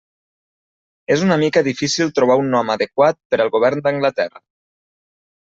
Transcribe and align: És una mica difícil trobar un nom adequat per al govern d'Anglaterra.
És 1.15 1.25
una 1.25 1.37
mica 1.43 1.63
difícil 1.67 2.11
trobar 2.21 2.39
un 2.45 2.49
nom 2.55 2.73
adequat 2.77 3.21
per 3.35 3.41
al 3.45 3.55
govern 3.59 3.85
d'Anglaterra. 3.89 4.47